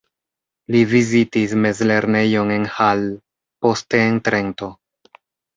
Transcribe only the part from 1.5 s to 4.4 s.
mezlernejon en Hall, poste en